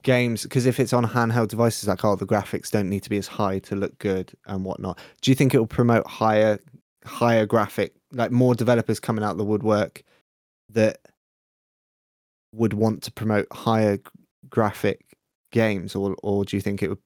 [0.04, 0.44] games?
[0.44, 3.26] Because if it's on handheld devices like oh the graphics don't need to be as
[3.26, 5.00] high to look good and whatnot.
[5.22, 6.60] Do you think it will promote higher
[7.06, 10.04] higher graphic like more developers coming out the woodwork
[10.70, 11.00] that
[12.54, 13.98] would want to promote higher
[14.50, 15.06] graphic
[15.52, 17.00] games or or do you think it would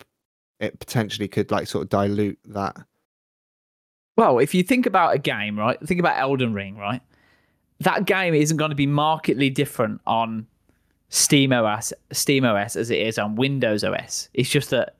[0.59, 2.77] it potentially could like sort of dilute that
[4.15, 5.79] well, if you think about a game, right?
[5.85, 7.01] Think about Elden Ring, right?
[7.81, 10.47] That game isn't going to be markedly different on
[11.09, 14.29] Steam OS, Steam OS as it is on Windows OS.
[14.33, 14.95] It's just that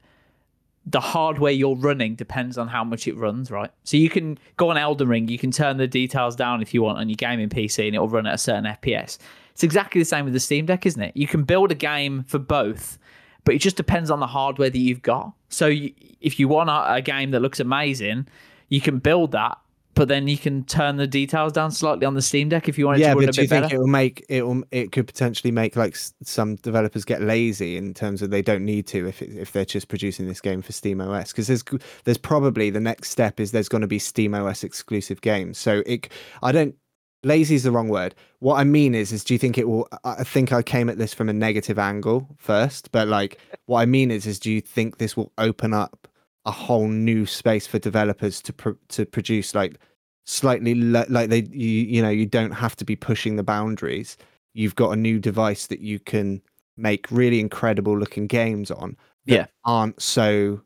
[0.86, 3.72] the hardware you're running depends on how much it runs, right?
[3.86, 6.84] So you can go on Elden Ring, you can turn the details down if you
[6.84, 9.18] want on your gaming PC and it'll run at a certain FPS.
[9.56, 11.16] It's exactly the same with the Steam Deck, isn't it?
[11.16, 13.00] You can build a game for both,
[13.44, 15.32] but it just depends on the hardware that you've got.
[15.50, 18.28] So you, if you want a, a game that looks amazing,
[18.70, 19.58] you can build that
[19.96, 22.86] but then you can turn the details down slightly on the Steam Deck if you
[22.86, 23.76] want yeah, to run but a do you think better.
[23.76, 27.94] it will make it will it could potentially make like some developers get lazy in
[27.94, 30.74] terms of they don't need to if it, if they're just producing this game for
[30.74, 31.64] Steam OS because there's
[32.04, 35.58] there's probably the next step is there's going to be Steam OS exclusive games.
[35.58, 36.10] So it
[36.44, 36.76] I don't
[37.26, 38.16] lazy is the wrong word.
[38.40, 40.98] What I mean is is do you think it will I think I came at
[40.98, 44.62] this from a negative angle first, but like what I mean is is do you
[44.62, 46.08] think this will open up
[46.46, 49.80] a whole new space for developers to pro- to produce like
[50.26, 54.18] slightly le- like they you, you know you don't have to be pushing the boundaries
[54.54, 56.42] you've got a new device that you can
[56.78, 60.62] make really incredible looking games on yeah aren't so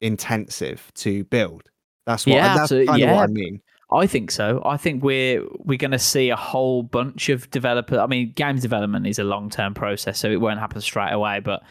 [0.00, 1.70] intensive to build.
[2.06, 2.34] That's what.
[2.34, 3.14] Yeah, that's absolutely, kind of yeah.
[3.14, 3.60] what I mean.
[3.92, 4.62] I think so.
[4.64, 7.98] I think we're we're going to see a whole bunch of developer.
[7.98, 11.40] I mean, games development is a long term process, so it won't happen straight away.
[11.40, 11.62] But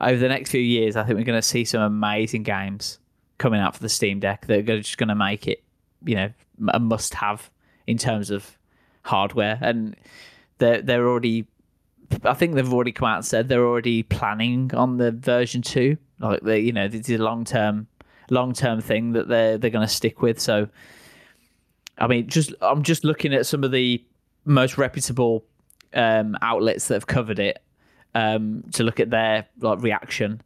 [0.00, 2.98] over the next few years, I think we're going to see some amazing games
[3.38, 5.62] coming out for the Steam Deck that are just going to make it,
[6.04, 6.30] you know,
[6.68, 7.50] a must have
[7.86, 8.58] in terms of
[9.04, 9.58] hardware.
[9.62, 9.96] And
[10.58, 11.46] they're they're already,
[12.22, 15.96] I think they've already come out and said they're already planning on the version two.
[16.18, 17.86] Like they, you know, this is a long term
[18.28, 20.38] long term thing that they're they're going to stick with.
[20.38, 20.68] So.
[21.98, 24.04] I mean, just I'm just looking at some of the
[24.44, 25.44] most reputable
[25.94, 27.62] um, outlets that have covered it
[28.14, 30.40] um, to look at their like reaction.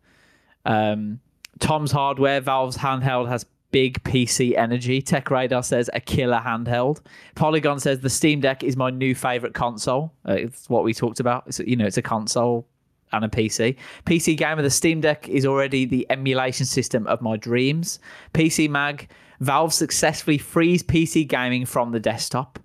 [0.65, 1.21] Um,
[1.59, 5.03] Tom's Hardware, Valve's handheld has big PC energy.
[5.03, 7.01] Tech Radar says a killer handheld.
[7.35, 10.13] Polygon says the Steam Deck is my new favorite console.
[10.29, 11.45] Uh, it's what we talked about.
[11.47, 12.67] It's, you know, it's a console
[13.13, 13.77] and a PC.
[14.05, 17.99] PC Gamer, the Steam Deck is already the emulation system of my dreams.
[18.35, 19.09] PC Mag,
[19.41, 22.59] Valve successfully frees PC gaming from the desktop.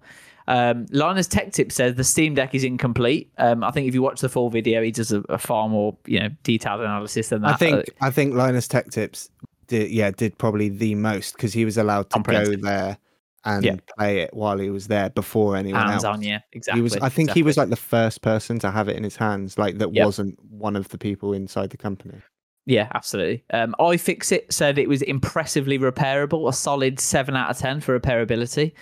[0.48, 3.32] Um, Linus Tech Tip says the Steam Deck is incomplete.
[3.38, 5.96] Um, I think if you watch the full video, he does a, a far more
[6.06, 7.54] you know detailed analysis than that.
[7.54, 9.30] I think Uh, I think Linus Tech Tips
[9.68, 12.98] did yeah did probably the most because he was allowed to go there
[13.46, 13.76] and Yeah.
[13.98, 16.16] play it while he was there before anyone hands else.
[16.18, 16.80] on, yeah, exactly.
[16.80, 16.98] He was.
[16.98, 19.78] I think he was like the first person to have it in his hands, like
[19.78, 20.06] that Yep.
[20.06, 22.18] wasn't one of the people inside the company.
[22.66, 23.44] Yeah, absolutely.
[23.52, 28.74] Um, iFixit said it was impressively repairable, a solid 7 out of 10 for repairability.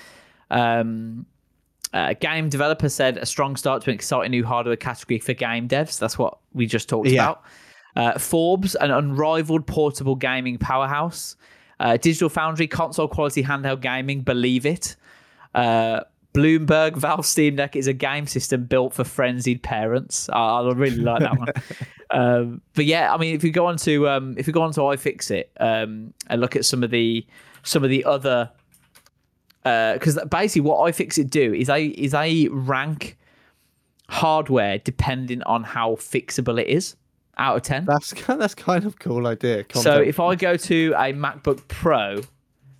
[0.51, 1.25] Um,
[1.93, 5.67] uh, game developer said a strong start to an exciting new hardware category for game
[5.67, 5.97] devs.
[5.97, 7.23] That's what we just talked Yeah.
[7.23, 7.43] about.
[7.95, 11.35] Uh, Forbes, an unrivaled portable gaming powerhouse.
[11.79, 14.95] Uh, Digital Foundry, console quality handheld gaming, believe it.
[16.39, 20.29] Uh, Bloomberg, Valve Steam Deck is a game system built for frenzied parents.
[20.29, 21.49] I, I really like that one.
[22.11, 24.71] um, but yeah, I mean, if you go on to um, if you go on
[24.73, 27.25] to iFixit um, and look at some of the
[27.63, 28.51] some of the other
[29.63, 33.17] because basically what iFixit do is they is they rank
[34.07, 36.95] hardware depending on how fixable it is
[37.37, 37.85] out of ten.
[37.85, 39.65] That's that's kind of cool idea.
[39.73, 42.21] So if I go to a MacBook Pro,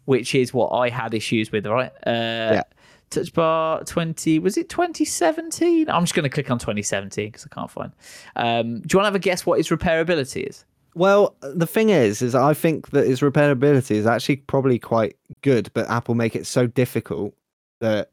[0.06, 1.92] which is what I had issues with, right?
[2.06, 2.64] Uh,
[3.10, 5.90] Touch bar 20, was it 2017?
[5.90, 7.92] I'm just going to click on 2017 because I can't find.
[8.36, 10.66] Um, do you want to have a guess what its repairability is?
[10.96, 15.72] Well, the thing is, is I think that its repairability is actually probably quite good,
[15.74, 17.34] but Apple make it so difficult
[17.80, 18.12] that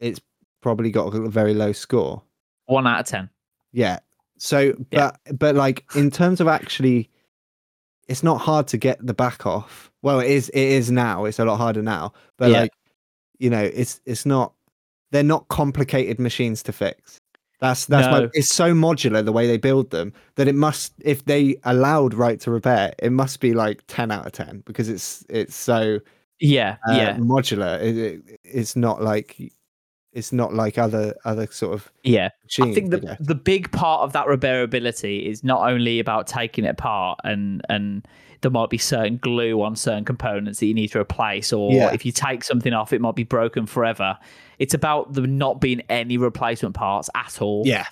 [0.00, 0.20] it's
[0.60, 2.22] probably got a very low score.
[2.66, 3.30] One out of 10.
[3.72, 4.00] Yeah.
[4.38, 5.12] So, Yeah.
[5.24, 7.08] but but like in terms of actually,
[8.08, 9.90] it's not hard to get the back off.
[10.02, 10.48] Well, it is.
[10.50, 11.24] It is now.
[11.24, 12.12] It's a lot harder now.
[12.36, 12.60] But Yeah.
[12.62, 12.72] like,
[13.38, 14.52] you know, it's it's not.
[15.12, 17.18] They're not complicated machines to fix.
[17.60, 18.22] That's that's No.
[18.22, 22.12] my, it's so modular the way they build them that it must if they allowed
[22.12, 26.00] right to repair it must be like 10 out of 10 because it's it's so
[26.38, 29.40] Yeah, uh, yeah, modular it, it- it's not like
[30.12, 32.28] it's not like other other sort of yeah.
[32.44, 33.16] machines I think I the guess.
[33.20, 38.06] the big part of that repairability is not only about taking it apart and and
[38.42, 41.92] there might be certain glue on certain components that you need to replace, or Yeah.
[41.92, 44.18] if you take something off, it might be broken forever.
[44.58, 47.62] It's about there not being any replacement parts at all.
[47.66, 47.86] yeah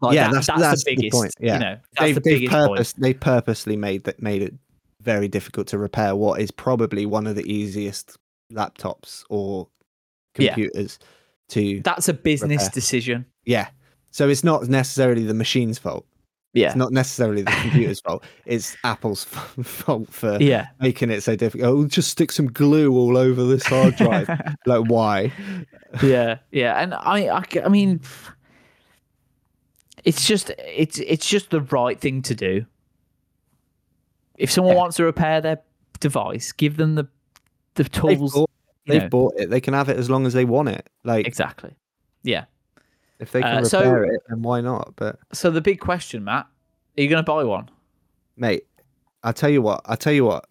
[0.00, 1.12] Like yeah, that- that's- that's, that's the the biggest.
[1.16, 1.52] point, yeah.
[1.54, 2.70] you know, that's they've, the they've biggest point.
[2.72, 4.54] purpose, they purposely made that made it
[5.00, 8.16] very difficult to repair what is probably one of the easiest
[8.52, 9.68] laptops or
[10.38, 10.54] Yeah.
[10.54, 10.98] computers
[11.50, 12.70] to That's a business repair.
[12.74, 13.26] decision.
[13.44, 13.68] yeah
[14.10, 16.06] so it's not necessarily the machine's fault
[16.54, 20.66] Yeah, it's not necessarily the computer's fault it's apple's fault for yeah.
[20.80, 24.28] making it so difficult oh just stick some glue all over this hard drive
[24.66, 25.32] like why
[26.02, 28.00] yeah, yeah, and I, I, I mean,
[30.04, 32.66] it's just, it's, it's just the right thing to do.
[34.36, 34.80] If someone Yeah.
[34.80, 35.60] wants to repair their
[36.00, 37.08] device, give them the,
[37.74, 38.32] the they've, tools.
[38.32, 38.50] bought,
[38.86, 41.74] they've bought it they can have it as long as they want it like Exactly.
[42.22, 42.44] Yeah.
[43.22, 44.94] If they can Uh, so- repair it then why not?
[44.96, 46.46] But So the big question, Matt,
[46.98, 47.70] are you going to buy one?
[48.36, 48.66] mate
[49.22, 50.48] i'll tell you what i'll tell you what.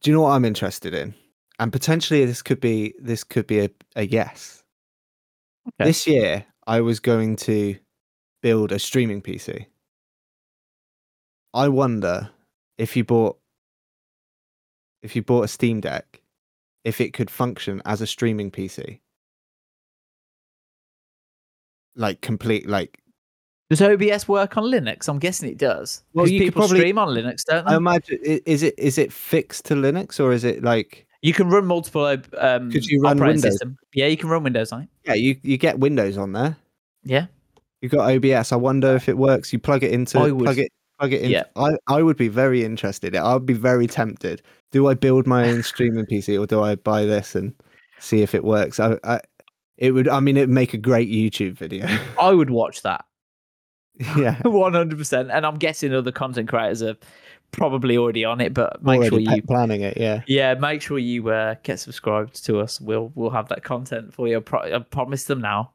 [0.00, 1.14] Do you know what i'm interested in?
[1.58, 4.62] And potentially this could be this could be a, a yes.
[5.68, 5.84] Okay.
[5.88, 7.76] this year i was going to
[8.42, 9.66] build a streaming pc
[11.54, 12.30] i wonder
[12.78, 13.38] if you bought
[15.02, 16.20] if you bought a steam deck
[16.84, 19.00] if it could function as a streaming pc
[21.98, 22.98] like complete like
[23.70, 25.08] Does OBS work on Linux?
[25.08, 26.02] I'm guessing it does.
[26.14, 27.72] Well, you people probably- stream on Linux, don't they?
[27.74, 31.48] i imagine is it is it fixed to linux or is it like you can
[31.48, 33.52] run multiple um, Could you run operating Windows?
[33.52, 33.76] system.
[33.92, 34.88] Yeah, you can run Windows on it.
[35.04, 36.56] Yeah, you, you get Windows on there.
[37.02, 37.26] Yeah.
[37.80, 38.52] You've got OBS.
[38.52, 39.52] I wonder if it works.
[39.52, 41.30] You plug it into I would- plug it plug it in.
[41.30, 41.44] Yeah.
[41.56, 43.14] I, I would be very interested.
[43.16, 44.42] I would be very tempted.
[44.72, 47.52] Do I build my own streaming PC or do I buy this and
[47.98, 48.78] see if it works?
[48.80, 49.20] I, I
[49.78, 50.08] it would.
[50.08, 51.86] I mean, it'd make a great YouTube video.
[52.20, 53.04] I would watch that.
[54.16, 55.30] yeah, One hundred percent.
[55.32, 56.96] And I'm guessing other content creators are
[57.50, 59.96] probably already on it, but make already sure you planning it.
[59.96, 62.80] Yeah, Yeah, make sure you uh, get subscribed to us.
[62.80, 64.36] We'll we'll have that content for you.
[64.36, 65.72] I, pro- I promise them now.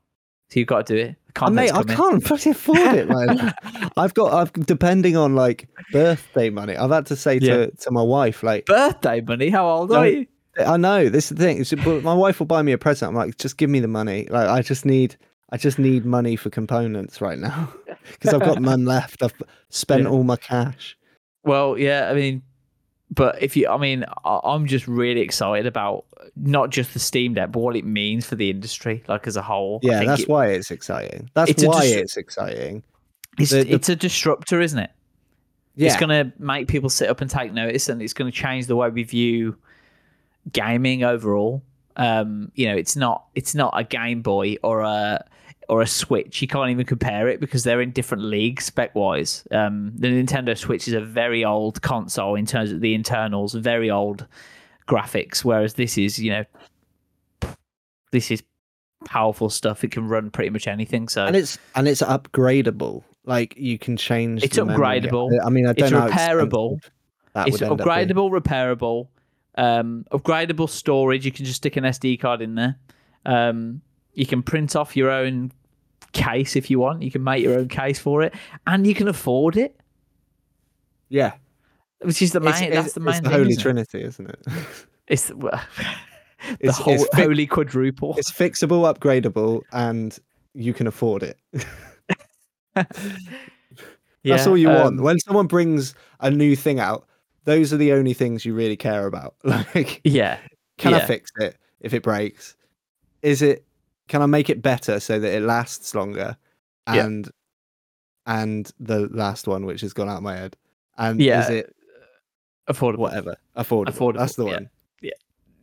[0.51, 1.15] So you've got to do it.
[1.51, 3.53] Mate, I can't bloody afford it, man.
[3.97, 4.33] I've got.
[4.33, 6.77] I've depending on like birthday money.
[6.77, 7.65] I've had to say to Yeah.
[7.81, 8.67] to my wife like.
[8.67, 9.49] Birthday money.
[9.49, 9.95] How old No.
[9.97, 10.27] are you?
[10.59, 12.03] I know this is the thing.
[12.03, 13.09] My wife will buy me a present.
[13.09, 14.27] I'm like, just give me the money.
[14.29, 15.15] Like, I just need,
[15.49, 17.73] I just need money for components right now
[18.11, 19.23] because I've got none left.
[19.23, 19.33] I've
[19.69, 20.09] spent Yeah.
[20.09, 20.97] all my cash.
[21.43, 22.09] Well, yeah.
[22.09, 22.41] I mean,
[23.11, 27.51] but if you, I mean, I'm just really excited about not just the Steam Deck,
[27.51, 29.79] but what it means for the industry, like as a whole.
[29.83, 31.29] I Yeah, that's it- why it's exciting.
[31.33, 32.83] That's It's why dis- it's exciting.
[33.39, 34.91] it's, the- the- it's a disruptor, isn't it?
[35.75, 38.35] Yeah, It's going to make people sit up and take notice, and it's going to
[38.37, 39.57] change the way we view
[40.51, 41.63] gaming overall.
[41.95, 45.23] Um, you know, it's not it's not a Game Boy or a
[45.69, 46.41] or a Switch.
[46.41, 49.47] You can't even compare it because they're in different leagues spec wise.
[49.51, 53.89] Um, the Nintendo Switch is a very old console in terms of the internals, very
[53.89, 54.25] old
[54.87, 56.45] graphics, whereas this is you know
[58.11, 58.43] this is
[59.05, 59.83] powerful stuff.
[59.83, 61.07] It can run pretty much anything.
[61.07, 63.03] So and it's and it's upgradable.
[63.25, 64.43] Like you can change.
[64.43, 64.75] It's memory.
[64.75, 65.29] upgradable.
[65.45, 66.07] I mean, I don't It's know.
[66.09, 66.79] repairable.
[67.35, 67.87] it's would end up being.
[67.87, 69.07] upgradable, repairable,
[69.55, 71.25] um, upgradable storage.
[71.25, 72.77] You can just stick an SD card in there.
[73.25, 73.81] Um,
[74.13, 75.51] you can print off your own
[76.11, 77.01] case if you want.
[77.01, 78.33] You can make your own case for it,
[78.67, 79.79] and you can afford it,
[81.09, 81.33] Yeah,
[82.01, 82.53] which is the main.
[82.63, 83.37] It's- that's the main It's the thing.
[83.39, 83.61] Holy isn't?
[83.61, 84.47] Trinity, isn't it?
[85.07, 85.59] It's the, the
[86.59, 88.15] It's- whole it's fi- holy quadruple.
[88.17, 90.17] it's fixable, upgradable, and
[90.53, 91.37] you can afford it.
[92.75, 92.99] That's
[94.23, 95.01] Yeah, all you um, want.
[95.01, 97.05] When someone brings a new thing out,
[97.45, 99.35] those are the only things you really care about.
[99.43, 100.37] Like, Yeah,
[100.77, 102.55] can I fix it if it breaks?
[103.21, 103.65] Is it?
[104.07, 106.37] Can I make it better so that it lasts longer?
[106.87, 107.05] Yeah.
[107.05, 107.31] And
[108.25, 110.55] and the last one, which has gone out of my head,
[110.97, 111.75] and Yeah, is it
[112.69, 112.97] affordable.
[112.99, 113.87] whatever affordable?
[113.87, 114.53] Affordable, That's the yeah.
[114.53, 114.69] one.
[115.01, 115.11] yeah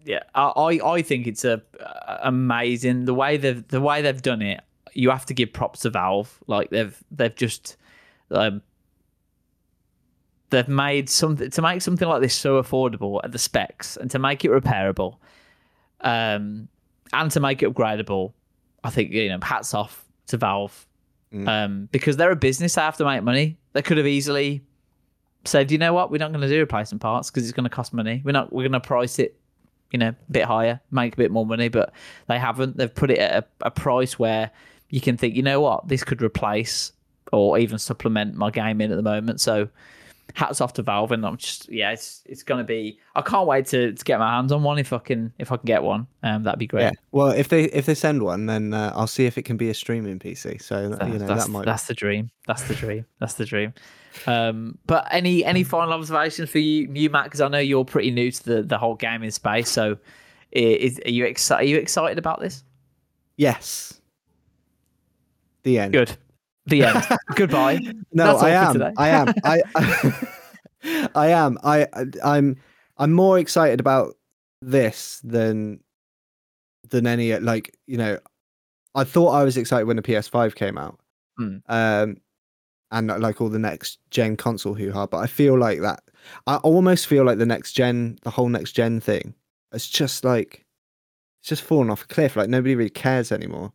[0.04, 0.22] yeah.
[0.34, 4.60] I I think it's a, a- amazing the way they've the way they've done it
[4.92, 7.76] you have to give props to valve like they've they've just
[8.30, 8.60] um
[10.50, 14.18] they've made something to make something like this so affordable at the specs and to
[14.18, 15.16] make it repairable
[16.02, 16.68] um
[17.12, 18.32] and to make it upgradable
[18.84, 20.86] i think you know hats off to valve
[21.32, 21.46] Mm.
[21.48, 24.64] um because they're a business they have to make money they could have easily
[25.44, 27.70] said you know what we're not going to do replacement parts because it's going to
[27.70, 29.36] cost money we're not we're going to price it
[29.92, 31.92] you know, a bit higher, make a bit more money, but
[32.28, 32.76] they haven't.
[32.76, 34.52] They've put it at a, a price where
[34.88, 36.92] you can think, you know what, this could replace
[37.32, 39.40] or even supplement my game in at the moment.
[39.40, 39.68] So
[40.34, 42.98] hats off to Valve, and I'm just yeah, it's it's gonna be.
[43.14, 45.56] I can't wait to, to get my hands on one if I can if I
[45.56, 46.06] can get one.
[46.22, 46.82] Um, that'd be great.
[46.82, 46.92] Yeah.
[47.12, 49.70] Well, if they if they send one, then uh, I'll see if it can be
[49.70, 50.60] a streaming PC.
[50.62, 51.64] So That- you know that's, that might.
[51.64, 52.30] that's the dream.
[52.46, 53.06] That's the dream.
[53.18, 53.74] That's the dream.
[54.26, 57.24] Um, but any any final observations for you, you Matt?
[57.24, 59.70] Because I know you're pretty new to the, the whole gaming space.
[59.70, 59.98] So,
[60.52, 61.64] is are you excited?
[61.64, 62.64] Are you excited about this?
[63.36, 64.00] Yes.
[65.62, 65.92] The end.
[65.92, 66.16] Good.
[66.66, 67.04] The end.
[67.34, 67.80] Goodbye.
[68.12, 68.82] No, I am.
[68.96, 69.28] I am.
[69.44, 71.58] I, I, I am.
[71.62, 71.86] I,
[72.24, 72.56] I'm.
[72.98, 74.16] I'm more excited about
[74.60, 75.80] this than
[76.90, 78.18] than any like you know.
[78.94, 80.98] I thought I was excited when the PS5 came out,
[81.38, 81.58] Hmm.
[81.68, 82.16] um,
[82.90, 85.06] and like all the next gen console hoo ha.
[85.06, 86.02] But I feel like that.
[86.48, 89.34] I almost feel like the next gen, the whole next gen thing,
[89.72, 90.66] it's just like
[91.40, 92.34] it's just fallen off a cliff.
[92.36, 93.72] Like nobody really cares anymore.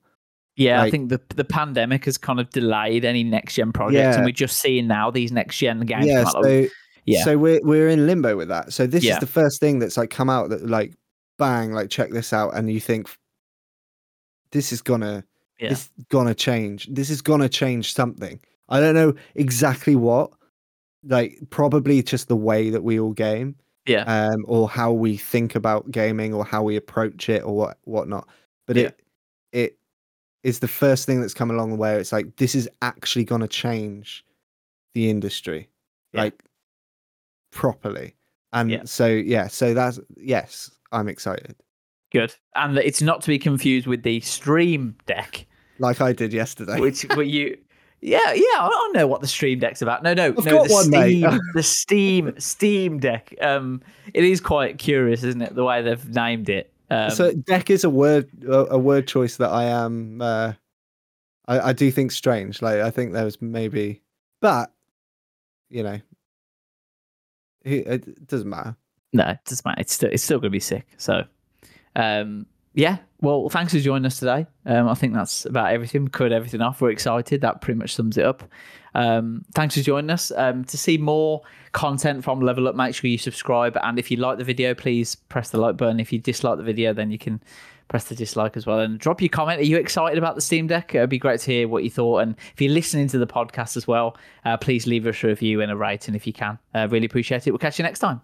[0.57, 4.15] Yeah, I think the the pandemic has kind of delayed any next gen projects, Yeah.
[4.15, 6.05] and we're just seeing now these next gen games.
[6.05, 6.65] yeah, so
[7.05, 7.23] yeah.
[7.23, 8.71] so we're we're in limbo with that.
[8.71, 9.15] So this Yeah.
[9.15, 10.93] is the first thing that's like come out that like
[11.37, 13.09] bang, like check this out, and you think
[14.51, 15.25] this is gonna
[15.59, 15.69] Yeah.
[15.69, 16.87] this gonna change.
[16.89, 18.39] This is gonna change something.
[18.69, 20.31] I don't know exactly what.
[21.07, 25.53] Like probably just the way that we all game, yeah, um, or how we think
[25.53, 28.27] about gaming, or how we approach it, or what whatnot.
[28.65, 28.99] But it
[30.45, 31.95] is the first thing that's come along the way.
[31.97, 34.23] it's like this is actually gonna change
[34.93, 35.67] the industry,
[36.13, 36.21] Yeah.
[36.21, 36.43] like
[37.51, 38.15] properly.
[38.53, 38.83] And Yeah.
[38.85, 41.55] so yeah, so that's yes, I'm excited,
[42.11, 42.33] good.
[42.55, 45.45] And it's not to be confused with the Stream Deck,
[45.79, 46.79] like I did yesterday.
[46.79, 47.57] which were you.
[48.01, 50.03] Yeah, yeah, I know what the Stream Deck's about.
[50.03, 50.63] No, no, I've no.
[50.67, 50.83] the one.
[50.85, 53.33] Steam, the Steam, Steam Deck.
[53.41, 53.81] Um,
[54.13, 55.55] it is quite curious, isn't it?
[55.55, 56.71] The way they've named it.
[56.89, 60.53] Um, so deck is a word a, word choice that I am uh,
[61.47, 62.61] I, I do think strange.
[62.61, 64.01] Like I think there was maybe,
[64.41, 64.71] but
[65.69, 65.99] you know,
[67.63, 68.75] it doesn't matter.
[69.13, 69.81] No, it doesn't matter.
[69.81, 70.87] It's still it's still going to be sick.
[70.97, 71.23] So,
[71.95, 72.97] um, yeah.
[73.25, 74.45] Well, thanks for joining us today.
[74.67, 76.03] Um, I think that's about everything.
[76.03, 76.79] We covered everything off.
[76.79, 77.41] We're excited.
[77.41, 78.43] That pretty much sums it up.
[78.93, 80.31] Um, thanks for joining us.
[80.35, 83.79] Um, to see more content from Level Up, make sure you subscribe.
[83.81, 85.99] And if you like the video, please press the like button.
[85.99, 87.41] If you dislike the video, then you can
[87.87, 89.59] press the dislike as well and drop your comment.
[89.59, 90.93] Are you excited about the Steam Deck?
[90.93, 92.19] It'd be great to hear what you thought.
[92.19, 95.61] And if you're listening to the podcast as well, uh, please leave us a review
[95.61, 96.59] and a rating if you can.
[96.75, 97.49] Uh, really appreciate it.
[97.49, 98.21] We'll catch you next time.